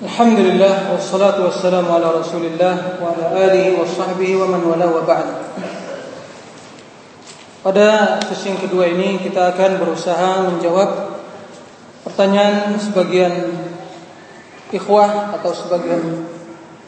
[0.00, 5.28] Alhamdulillah wassalatu wassalamu ala Rasulillah wa ala alihi wa sahbihi wa man wala wa ba'd.
[7.60, 11.20] Pada sesi yang kedua ini kita akan berusaha menjawab
[12.08, 13.52] pertanyaan sebagian
[14.72, 16.24] ikhwah atau sebagian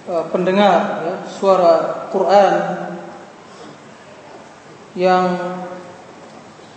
[0.08, 2.52] uh, pendengar ya, suara Quran
[4.96, 5.36] yang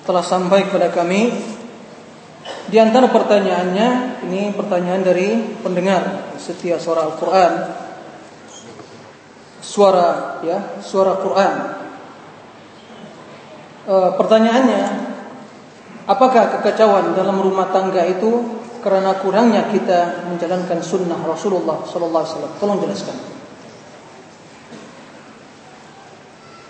[0.03, 1.31] telah sampai kepada kami
[2.65, 3.89] di antara pertanyaannya
[4.25, 7.53] ini pertanyaan dari pendengar setia suara Al-Qur'an.
[9.65, 11.53] Suara ya, suara Quran.
[13.85, 14.83] E, pertanyaannya,
[16.05, 22.53] apakah kekacauan dalam rumah tangga itu karena kurangnya kita menjalankan sunnah Rasulullah sallallahu alaihi wasallam?
[22.61, 23.17] Tolong jelaskan.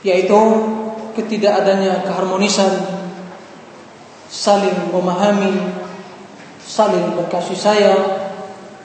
[0.08, 0.40] Yaitu
[1.20, 2.72] ketidakadanya keharmonisan
[4.32, 5.85] saling memahami
[6.66, 8.02] saling berkasih sayang,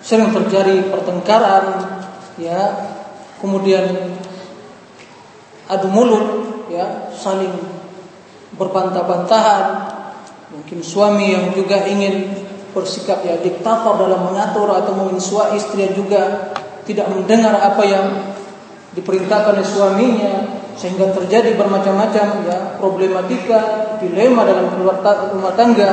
[0.05, 1.81] sering terjadi pertengkaran,
[2.37, 2.93] ya,
[3.41, 4.15] kemudian
[5.67, 6.27] adu mulut,
[6.69, 7.57] ya, saling
[8.55, 9.97] berbantah-bantahan.
[10.51, 12.27] Mungkin suami yang juga ingin
[12.71, 16.55] bersikap ya diktator dalam mengatur atau mungkin suami istri yang juga
[16.87, 18.07] tidak mendengar apa yang
[18.95, 20.35] diperintahkan oleh suaminya
[20.75, 23.59] sehingga terjadi bermacam-macam ya problematika
[24.03, 25.91] dilema dalam rumah tangga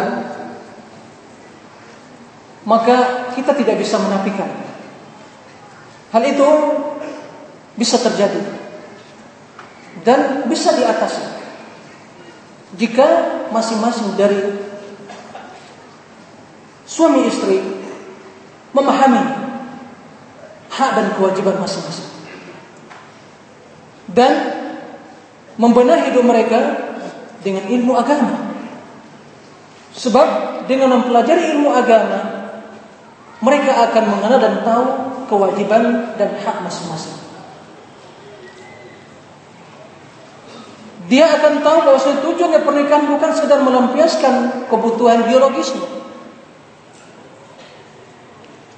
[2.67, 4.51] maka kita tidak bisa menafikan.
[6.11, 6.49] Hal itu
[7.79, 8.43] bisa terjadi
[10.03, 11.23] dan bisa diatasi
[12.75, 13.07] jika
[13.55, 14.59] masing-masing dari
[16.83, 17.63] suami istri
[18.75, 19.23] memahami
[20.67, 22.11] hak dan kewajiban masing-masing
[24.11, 24.33] dan
[25.55, 26.59] membenahi hidup mereka
[27.43, 28.35] dengan ilmu agama.
[29.97, 30.27] Sebab
[30.69, 32.36] dengan mempelajari ilmu agama
[33.38, 34.85] mereka akan mengenal dan tahu
[35.30, 37.13] kewajiban dan hak masing-masing.
[41.07, 45.88] Dia akan tahu bahwa tujuannya pernikahan bukan sekedar melampiaskan kebutuhan biologisnya.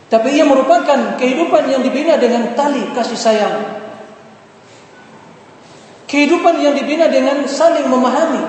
[0.09, 3.57] Tapi ia merupakan kehidupan yang dibina dengan tali kasih sayang.
[6.09, 8.41] Kehidupan yang dibina dengan saling memahami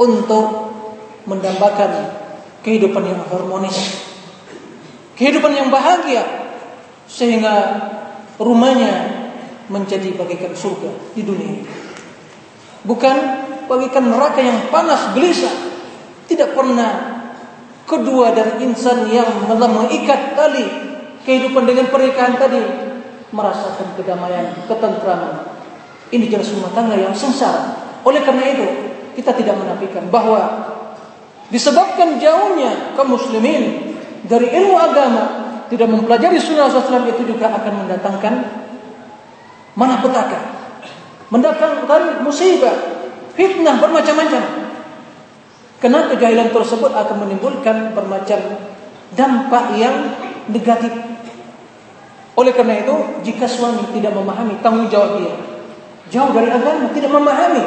[0.00, 0.72] untuk
[1.28, 2.12] mendambakan
[2.64, 4.07] kehidupan yang harmonis
[5.18, 6.22] kehidupan yang bahagia
[7.10, 7.54] sehingga
[8.38, 9.18] rumahnya
[9.68, 11.60] menjadi bagaikan surga di dunia
[12.86, 13.16] Bukan
[13.66, 15.52] bagaikan neraka yang panas gelisah.
[16.28, 17.20] Tidak pernah
[17.88, 20.64] kedua dari insan yang telah mengikat tali
[21.24, 22.60] kehidupan dengan pernikahan tadi
[23.32, 25.56] merasakan kedamaian, ketentraman.
[26.08, 27.76] Ini jelas rumah tangga yang sengsara.
[28.04, 28.66] Oleh karena itu,
[29.20, 30.48] kita tidak menafikan bahwa
[31.52, 33.87] disebabkan jauhnya kaum muslimin
[34.28, 35.24] dari ilmu agama
[35.72, 38.34] tidak mempelajari sunnah Rasulullah itu juga akan mendatangkan
[39.72, 40.40] malapetaka,
[41.32, 42.76] mendatangkan musibah,
[43.32, 44.68] fitnah bermacam-macam.
[45.78, 48.40] Karena kejahilan tersebut akan menimbulkan bermacam
[49.14, 50.12] dampak yang
[50.50, 50.90] negatif.
[52.34, 52.94] Oleh karena itu,
[53.26, 55.34] jika suami tidak memahami tanggung jawab dia,
[56.10, 57.64] jauh dari agama, tidak memahami,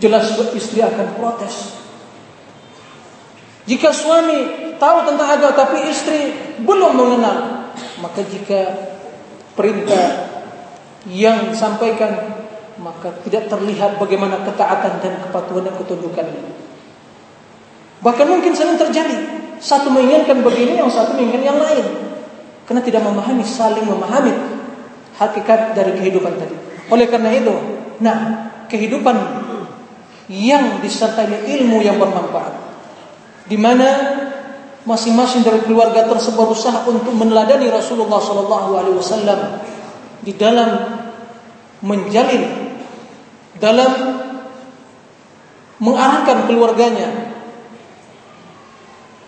[0.00, 1.83] jelas istri akan protes.
[3.64, 4.38] Jika suami
[4.76, 7.36] tahu tentang agama tapi istri belum mengenal,
[8.04, 8.60] maka jika
[9.56, 10.28] perintah
[11.08, 12.36] yang disampaikan
[12.74, 16.26] maka tidak terlihat bagaimana ketaatan dan kepatuhan dan ketundukan
[18.04, 19.16] Bahkan mungkin sering terjadi
[19.64, 21.86] satu menginginkan begini, yang satu menginginkan yang lain,
[22.68, 24.32] karena tidak memahami saling memahami
[25.16, 26.52] hakikat dari kehidupan tadi.
[26.92, 27.54] Oleh karena itu,
[28.04, 29.16] nah kehidupan
[30.28, 32.63] yang disertai ilmu yang bermanfaat,
[33.44, 33.88] di mana
[34.84, 39.40] masing-masing dari keluarga tersebut berusaha untuk meneladani Rasulullah Sallallahu Alaihi Wasallam
[40.24, 40.70] di dalam
[41.84, 42.44] menjalin,
[43.60, 43.92] dalam
[45.80, 47.08] mengarahkan keluarganya,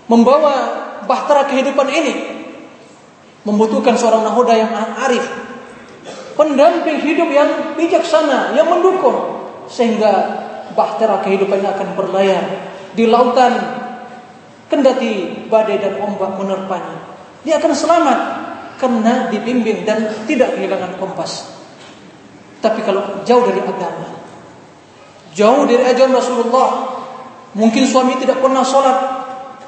[0.09, 0.55] membawa
[1.05, 2.15] bahtera kehidupan ini,
[3.45, 4.73] membutuhkan seorang nahoda yang
[5.05, 5.25] arif,
[6.37, 12.45] pendamping hidup yang bijaksana, yang mendukung, sehingga bahtera kehidupannya akan berlayar
[12.97, 13.86] di lautan
[14.67, 16.99] Kendati badai dan ombak menerpanya,
[17.47, 18.19] dia akan selamat
[18.83, 21.55] karena dibimbing dan tidak kehilangan kompas.
[22.59, 24.11] Tapi kalau jauh dari agama,
[25.39, 26.71] jauh dari ajaran Rasulullah,
[27.55, 28.99] mungkin suami tidak pernah sholat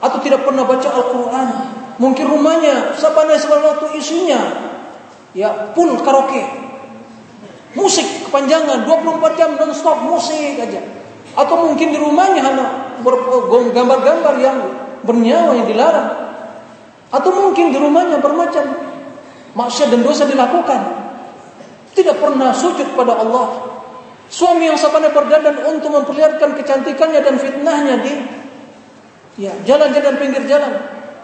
[0.03, 1.49] atau tidak pernah baca Al-Quran,
[2.03, 4.41] mungkin rumahnya sabana sebab waktu isinya
[5.31, 6.43] ya pun karaoke,
[7.79, 10.83] musik kepanjangan 24 jam non stop musik aja,
[11.39, 12.67] atau mungkin di rumahnya hanya
[13.71, 14.59] gambar-gambar yang
[15.08, 16.10] bernyawa yang dilarang.
[17.08, 18.69] Atau mungkin di rumahnya bermacam
[19.56, 20.81] maksiat dan dosa dilakukan.
[21.96, 23.64] Tidak pernah sujud pada Allah.
[24.28, 28.12] Suami yang sampai berdandan untuk memperlihatkan kecantikannya dan fitnahnya di
[29.40, 30.69] ya jalan-jalan pinggir jalan.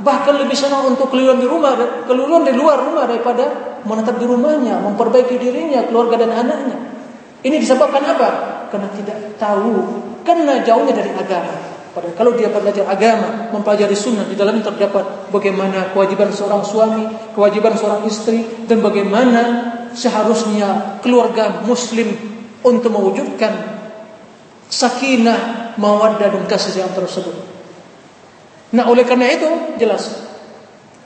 [0.00, 1.76] Bahkan lebih senang untuk keliling di rumah,
[2.08, 6.76] keliling di luar rumah daripada menetap di rumahnya, memperbaiki dirinya, keluarga dan anaknya.
[7.44, 8.28] Ini disebabkan apa?
[8.72, 9.84] Karena tidak tahu,
[10.24, 11.73] karena jauhnya dari agama.
[11.94, 17.06] Padahal kalau dia belajar agama, mempelajari sunnah, di dalamnya terdapat bagaimana kewajiban seorang suami,
[17.38, 19.42] kewajiban seorang istri, dan bagaimana
[19.94, 22.18] seharusnya keluarga muslim
[22.66, 23.78] untuk mewujudkan
[24.66, 27.34] sakinah, mawaddah dan kasih sayang tersebut.
[28.74, 30.34] Nah oleh karena itu jelas.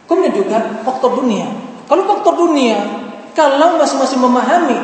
[0.09, 1.53] Kemudian juga faktor dunia.
[1.85, 2.81] Kalau faktor dunia,
[3.37, 4.79] kalau masing-masing memahami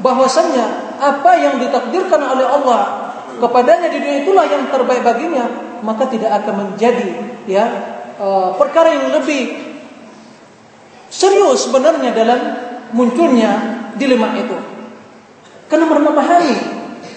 [0.00, 2.99] bahwasannya apa yang ditakdirkan oleh Allah
[3.40, 5.48] kepadanya di dunia itulah yang terbaik baginya,
[5.80, 7.10] maka tidak akan menjadi
[7.48, 7.64] ya
[8.20, 9.56] uh, perkara yang lebih
[11.08, 12.40] serius sebenarnya dalam
[12.92, 13.50] munculnya
[13.96, 14.56] dilema itu.
[15.66, 16.56] Karena memahami,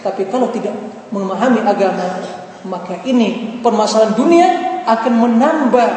[0.05, 0.73] tapi kalau tidak
[1.11, 2.21] memahami agama,
[2.65, 4.47] maka ini permasalahan dunia
[4.85, 5.89] akan menambah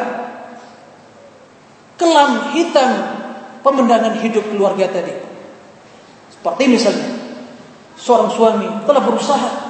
[1.97, 2.91] kelam hitam
[3.61, 5.13] pemandangan hidup keluarga tadi.
[6.33, 7.09] Seperti misalnya
[7.97, 9.66] seorang suami telah berusaha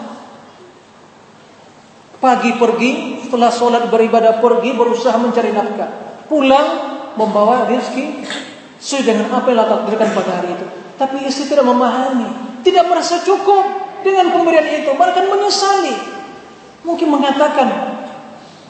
[2.17, 5.89] Pagi pergi, setelah sholat beribadah pergi, berusaha mencari nafkah.
[6.25, 6.67] Pulang,
[7.13, 8.25] membawa rezeki
[8.81, 10.65] sesuai dengan apa yang Allah takdirkan pada hari itu.
[10.97, 13.65] Tapi istri tidak memahami, tidak merasa cukup
[14.01, 15.93] dengan pemberian itu, bahkan menyesali.
[16.81, 17.67] Mungkin mengatakan,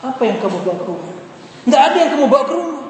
[0.04, 1.16] apa yang kamu bawa ke rumah?
[1.64, 2.84] Tidak ada yang kamu bawa ke rumah.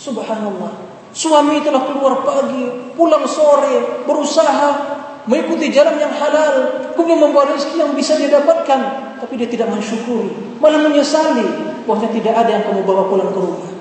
[0.00, 0.72] Subhanallah.
[1.10, 6.54] Suami telah keluar pagi, pulang sore, berusaha mengikuti jalan yang halal,
[6.96, 8.80] kemudian membawa rezeki yang bisa didapatkan,
[9.20, 11.44] tapi dia tidak mensyukuri, malah menyesali
[11.84, 13.72] bahwa tidak ada yang kamu bawa pulang ke rumah.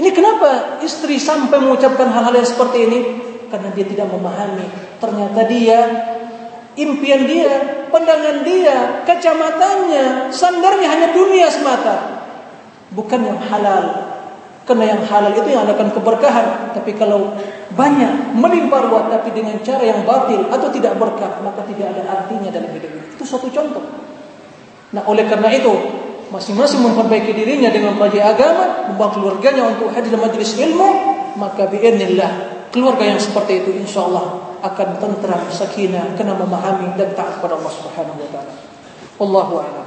[0.00, 3.00] Ini kenapa istri sampai mengucapkan hal-hal yang seperti ini?
[3.52, 4.64] Karena dia tidak memahami.
[4.96, 5.80] Ternyata dia,
[6.80, 12.24] impian dia, pandangan dia, kacamatannya, sandarnya hanya dunia semata.
[12.96, 14.09] Bukan yang halal,
[14.70, 16.70] karena yang halal itu yang akan keberkahan.
[16.78, 17.34] Tapi kalau
[17.74, 22.54] banyak melimpah ruah tapi dengan cara yang batil atau tidak berkah, maka tidak ada artinya
[22.54, 23.18] dalam hidup ini.
[23.18, 23.82] Itu suatu contoh.
[24.94, 25.74] Nah, oleh karena itu,
[26.30, 30.90] masing-masing memperbaiki dirinya dengan belajar agama, membawa keluarganya untuk hadir majelis ilmu,
[31.34, 37.42] maka biidznillah keluarga yang seperti itu insya Allah akan tentram, sakinah, kena memahami dan taat
[37.42, 38.54] kepada Allah Subhanahu wa taala.
[39.18, 39.86] Wallahu a'lam.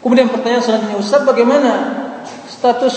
[0.00, 1.72] Kemudian pertanyaan selanjutnya Ustaz bagaimana
[2.48, 2.96] status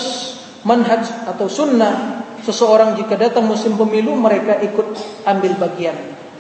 [0.64, 4.88] manhaj atau sunnah seseorang jika datang musim pemilu mereka ikut
[5.28, 5.96] ambil bagian.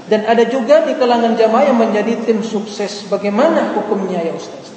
[0.10, 3.06] Dan ada juga di kalangan jamaah yang menjadi tim sukses.
[3.06, 4.74] Bagaimana hukumnya ya Ustaz?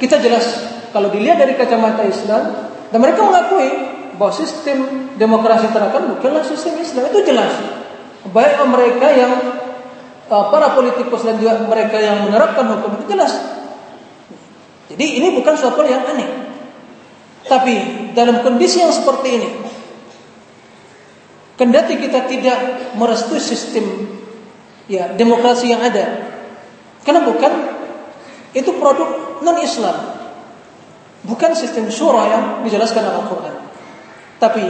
[0.00, 0.64] Kita jelas
[0.96, 3.68] kalau dilihat dari kacamata Islam dan mereka mengakui
[4.16, 7.12] bahwa sistem demokrasi terakan bukanlah sistem Islam.
[7.12, 7.52] Itu jelas.
[8.32, 9.32] Baik mereka yang
[10.32, 13.60] uh, para politikus dan juga mereka yang menerapkan hukum itu jelas.
[14.88, 16.49] Jadi ini bukan suatu yang aneh
[17.48, 17.74] tapi
[18.12, 19.50] dalam kondisi yang seperti ini,
[21.56, 22.58] kendati kita tidak
[22.96, 23.84] merestui sistem
[24.90, 26.34] ya demokrasi yang ada,
[27.04, 27.52] karena bukan
[28.52, 29.96] itu produk non Islam,
[31.24, 33.56] bukan sistem syura yang dijelaskan dalam Al-Quran.
[34.40, 34.64] Tapi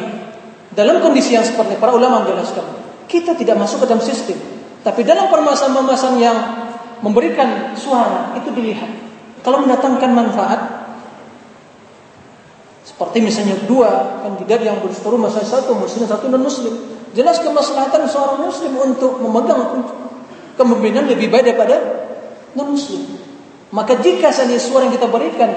[0.74, 2.66] dalam kondisi yang seperti para ulama menjelaskan,
[3.10, 4.38] kita tidak masuk ke dalam sistem,
[4.86, 6.38] tapi dalam permasalahan-permasalahan yang
[7.00, 8.88] memberikan suara itu dilihat.
[9.40, 10.60] Kalau mendatangkan manfaat,
[12.90, 16.74] seperti misalnya dua kandidat yang berseteru masa satu muslim satu non muslim.
[17.14, 19.86] Jelas kemaslahatan seorang muslim untuk memegang
[20.58, 21.78] kepemimpinan lebih baik daripada
[22.58, 23.06] non muslim.
[23.70, 25.50] Maka jika saja suara yang kita berikan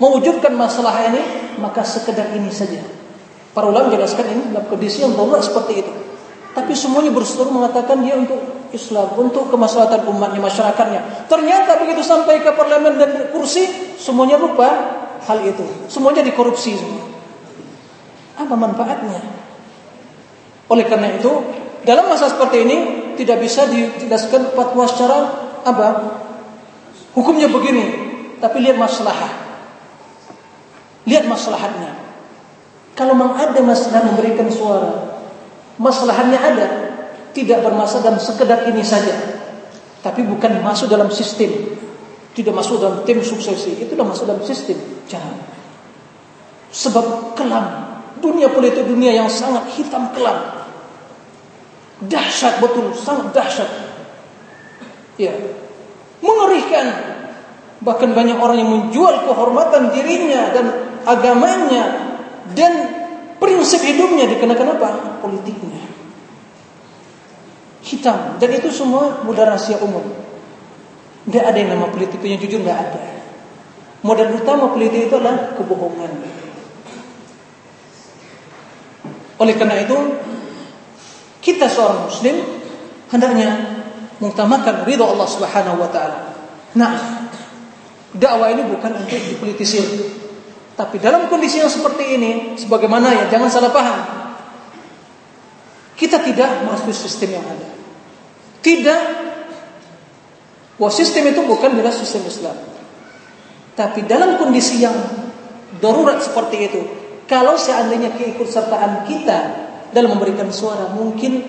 [0.00, 1.20] mewujudkan masalah ini,
[1.60, 2.80] maka sekedar ini saja.
[3.52, 5.92] Para ulama jelaskan ini dalam kondisi yang darurat seperti itu.
[6.54, 8.38] Tapi semuanya berseteru mengatakan dia untuk
[8.70, 11.26] Islam, untuk kemaslahatan umatnya, masyarakatnya.
[11.26, 15.64] Ternyata begitu sampai ke parlemen dan kursi, semuanya lupa hal itu.
[15.86, 17.06] Semuanya dikorupsi semua.
[18.34, 19.22] Apa manfaatnya?
[20.66, 21.30] Oleh karena itu,
[21.86, 22.76] dalam masa seperti ini
[23.14, 25.18] tidak bisa dijelaskan fatwa secara
[25.62, 25.88] apa?
[27.14, 27.84] Hukumnya begini,
[28.42, 29.14] tapi lihat masalah.
[31.06, 31.94] Lihat masalahnya.
[32.98, 35.18] Kalau memang ada masalah memberikan suara,
[35.78, 36.66] masalahnya ada,
[37.34, 39.14] tidak bermasalah dan sekedar ini saja.
[40.02, 41.74] Tapi bukan masuk dalam sistem
[42.34, 44.78] tidak masuk dalam tim suksesi, itu sudah masuk dalam sistem.
[45.06, 45.38] Jangan.
[46.74, 47.66] Sebab kelam.
[48.18, 50.66] Dunia politik dunia yang sangat hitam kelam.
[52.02, 53.70] Dahsyat betul, sangat dahsyat.
[55.14, 55.30] Ya.
[56.18, 57.14] Mengerikan.
[57.78, 60.66] Bahkan banyak orang yang menjual kehormatan dirinya dan
[61.06, 61.84] agamanya
[62.56, 62.72] dan
[63.38, 64.88] prinsip hidupnya dikenakan apa?
[65.22, 65.84] Politiknya.
[67.84, 68.40] Hitam.
[68.42, 70.23] Dan itu semua mudah rahasia umum.
[71.34, 73.02] Tidak ada yang nama politik itu yang jujur, tidak ada.
[74.06, 76.14] Modal utama politik itu adalah kebohongan.
[79.42, 79.98] Oleh karena itu,
[81.42, 82.38] kita seorang muslim
[83.10, 83.50] hendaknya
[84.22, 86.38] mengutamakan ridha Allah Subhanahu wa taala.
[86.78, 87.26] Nah,
[88.14, 89.90] dakwah ini bukan untuk dipolitisir.
[90.78, 94.00] Tapi dalam kondisi yang seperti ini, sebagaimana ya jangan salah paham.
[95.98, 97.74] Kita tidak masuk sistem yang ada.
[98.62, 99.33] Tidak
[100.78, 102.56] bahwa sistem itu bukan jelas sistem Islam.
[103.74, 104.94] Tapi dalam kondisi yang
[105.82, 106.80] darurat seperti itu,
[107.26, 109.38] kalau seandainya keikutsertaan kita
[109.94, 111.42] dalam memberikan suara mungkin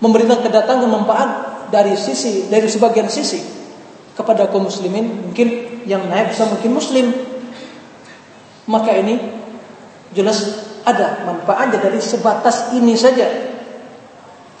[0.00, 1.30] memberikan kedatangan manfaat
[1.70, 3.38] dari sisi dari sebagian sisi
[4.16, 7.06] kepada kaum muslimin mungkin yang naik bisa mungkin muslim
[8.70, 9.18] maka ini
[10.14, 13.26] jelas ada manfaatnya dari sebatas ini saja.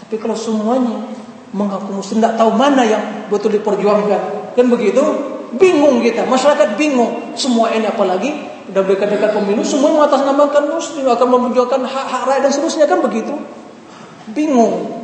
[0.04, 1.06] Tapi kalau semuanya
[1.50, 5.02] mengaku muslim tidak tahu mana yang betul diperjuangkan, kan begitu?
[5.50, 7.34] Bingung kita, masyarakat bingung.
[7.34, 8.30] Semua ini apalagi
[8.70, 13.34] udah dekat-dekat pemilu, semua mengatasnamakan muslim akan memperjuangkan hak-hak rakyat dan seterusnya kan begitu?
[14.30, 15.02] Bingung.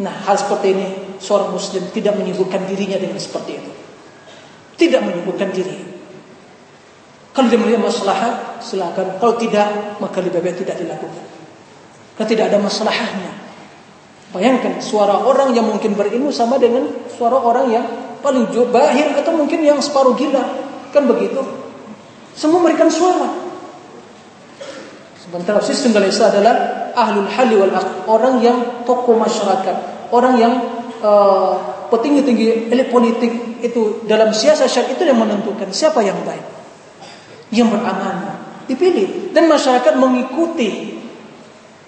[0.00, 0.86] Nah, hal seperti ini
[1.20, 3.72] seorang muslim tidak menyibukkan dirinya dengan seperti itu.
[4.78, 5.78] Tidak menyibukkan diri.
[7.34, 9.18] Kalau dia melihat maslahat, silakan.
[9.22, 11.22] Kalau tidak, maka lebih baik tidak dilakukan.
[12.18, 13.37] Kalau tidak ada masalahnya.
[14.28, 17.84] Bayangkan suara orang yang mungkin berilmu sama dengan suara orang yang
[18.20, 20.44] paling bahir atau mungkin yang separuh gila.
[20.92, 21.40] Kan begitu.
[22.36, 23.28] Semua memberikan suara.
[25.16, 26.54] Sementara sistem Malaysia adalah
[26.96, 27.72] ahlul hali wal
[28.08, 30.52] orang yang tokoh masyarakat, orang yang
[31.04, 33.32] uh, petinggi-tinggi elit politik
[33.64, 36.44] itu dalam siasat syariat itu yang menentukan siapa yang baik
[37.48, 40.97] yang beramanah dipilih dan masyarakat mengikuti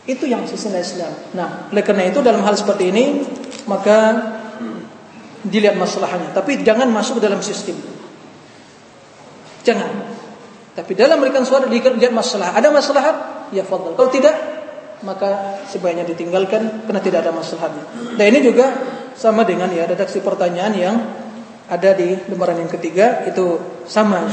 [0.09, 1.13] itu yang sistem Islam.
[1.37, 3.05] Nah, oleh karena itu dalam hal seperti ini
[3.69, 4.17] maka
[5.45, 7.77] dilihat masalahnya, tapi jangan masuk ke dalam sistem.
[9.65, 9.91] Jangan.
[10.77, 12.57] Tapi dalam memberikan suara dilihat masalah.
[12.57, 13.03] Ada masalah?
[13.53, 13.93] Ya fadl.
[13.93, 14.33] Kalau tidak,
[15.05, 17.85] maka sebaiknya ditinggalkan karena tidak ada masalahnya.
[18.17, 18.73] Dan ini juga
[19.17, 20.97] sama dengan ya redaksi pertanyaan yang
[21.69, 24.27] ada di lembaran yang ketiga itu sama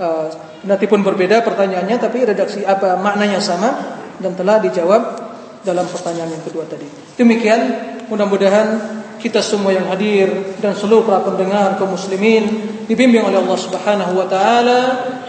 [0.00, 0.28] uh,
[0.62, 5.02] Nanti pun berbeda pertanyaannya tapi redaksi apa maknanya sama dan telah dijawab
[5.66, 6.86] dalam pertanyaan yang kedua tadi.
[7.18, 7.60] Demikian
[8.06, 8.68] mudah-mudahan
[9.18, 12.46] kita semua yang hadir dan seluruh para pendengar kaum muslimin
[12.90, 14.80] dibimbing oleh Allah Subhanahu wa taala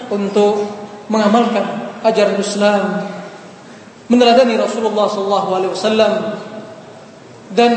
[0.09, 0.65] untuk
[1.09, 2.83] mengamalkan ajaran Islam
[4.09, 6.13] meneladani Rasulullah sallallahu alaihi wasallam
[7.53, 7.71] dan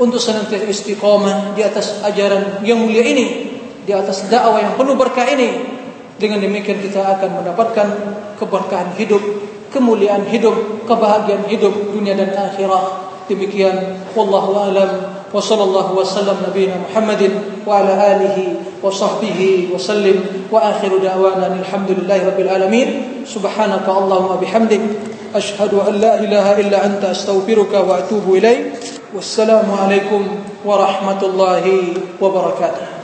[0.00, 5.28] untuk senantiasa istiqomah di atas ajaran yang mulia ini, di atas dakwah yang penuh berkah
[5.28, 5.76] ini
[6.16, 7.88] dengan demikian kita akan mendapatkan
[8.40, 9.20] keberkahan hidup,
[9.70, 13.10] kemuliaan hidup, kebahagiaan hidup dunia dan akhirat.
[13.30, 14.90] Demikian wallahu alam
[15.30, 21.54] wa sallallahu wasallam nabiyina Muhammadin wa ala alihi wa sahbihi wa sallim wa akhiru da'wana
[21.62, 22.88] alhamdulillahi rabbil alamin
[23.22, 24.82] subhanaka allahumma bihamdik
[25.30, 28.74] ashhadu an la ilaha illa anta astaghfiruka wa atubu ilaik
[29.14, 30.26] wassalamu alaikum
[30.66, 32.99] warahmatullahi wabarakatuh